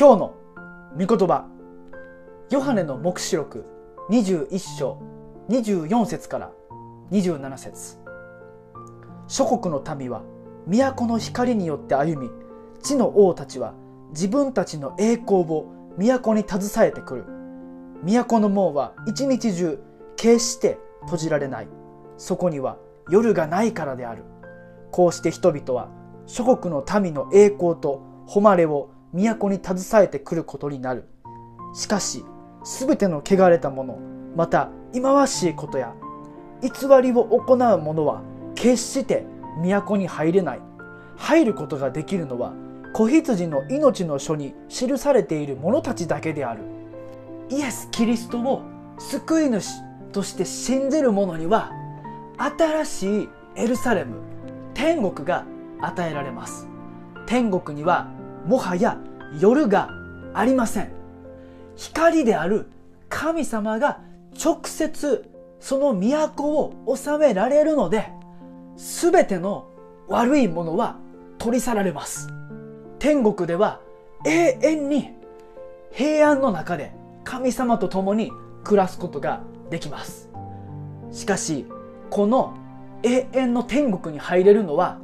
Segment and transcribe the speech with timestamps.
[0.00, 0.34] 今日の
[0.98, 1.46] 御言葉
[2.48, 3.66] ヨハネの黙示録
[4.08, 4.98] 21章
[5.50, 6.52] 24節から
[7.10, 7.98] 27節。
[9.28, 10.22] 諸国の民は
[10.66, 12.30] 都の光によって歩み
[12.82, 13.74] 地の王たちは
[14.12, 17.26] 自分たちの栄光を都に携えてくる。
[18.02, 19.82] 都の門は一日中
[20.16, 21.68] 決して閉じられない。
[22.16, 22.78] そこには
[23.10, 24.24] 夜がないからである。
[24.92, 25.90] こうして人々は
[26.24, 31.04] 諸国の民の栄光と誉れを都に携えてくることになる。
[31.74, 32.24] しかし
[32.64, 33.96] 全ての汚れた者
[34.36, 35.94] また忌まわしいことや
[36.62, 36.68] 偽
[37.02, 38.22] りを行う者は
[38.54, 39.24] 決して
[39.62, 40.60] 都に入れない。
[41.16, 42.52] 入ることができるのは
[42.92, 46.62] 子羊の命の書に記されている者たちだけである。
[47.50, 48.62] イエス・キリストを
[48.98, 49.68] 救い主
[50.12, 51.72] として信じる者には
[52.38, 54.16] 新しいエルサレム
[54.74, 55.44] 天国が
[55.80, 56.68] 与えられます。
[57.26, 58.08] 天国には
[58.46, 58.98] もはや
[59.38, 59.90] 夜が
[60.34, 60.92] ありません。
[61.76, 62.66] 光である
[63.08, 64.00] 神様が
[64.42, 68.10] 直接その都を治められるので
[68.76, 69.68] 全ての
[70.08, 70.96] 悪いものは
[71.38, 72.28] 取り去られます。
[72.98, 73.80] 天国では
[74.26, 75.10] 永遠に
[75.90, 76.92] 平安の中で
[77.24, 78.30] 神様と共に
[78.64, 80.30] 暮らすことができます。
[81.10, 81.66] しかし
[82.10, 82.56] この
[83.02, 84.98] 永遠の天国に入れるのは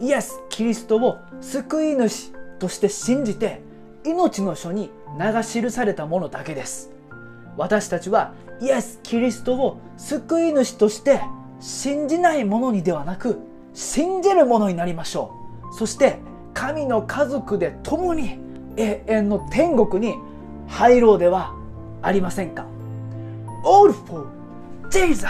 [0.00, 3.60] イエス・キリストを救い主として信じて
[4.04, 6.92] 命の書に名が記されたものだけです。
[7.56, 11.20] 私たちはイエス・キリストを救い主として
[11.58, 13.40] 信じない者にではなく
[13.74, 15.34] 信じる者になりましょ
[15.72, 15.74] う。
[15.74, 16.18] そして
[16.54, 18.38] 神の家族で共に
[18.76, 20.14] 永遠の天国に
[20.68, 21.54] 入ろうでは
[22.02, 22.66] ありませんか。
[23.64, 24.26] All for
[24.90, 25.26] Jesus!